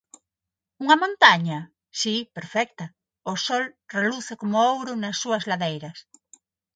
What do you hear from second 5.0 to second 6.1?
súas ladeiras.